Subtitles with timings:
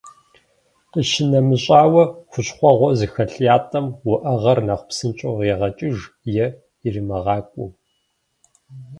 [0.91, 5.97] Къищынэмыщӏауэ, хущхъуэгъуэ зыхэлъ ятӏэм уӏэгъэр нэхъ псынщӏэу егъэкӏыж,
[6.45, 6.45] е
[6.85, 7.69] иримыгъакӏуэу.